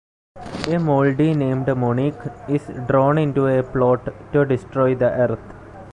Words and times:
A 0.67 0.79
moldie 0.79 1.35
named 1.35 1.67
Monique 1.77 2.15
is 2.49 2.71
drawn 2.87 3.19
into 3.19 3.45
a 3.45 3.61
plot 3.61 4.03
to 4.33 4.43
destroy 4.45 4.95
the 4.95 5.11
Earth. 5.11 5.53